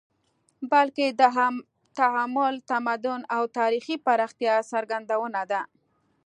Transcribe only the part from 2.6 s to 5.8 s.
تمدن او تاریخي پراختیا څرګندونه ده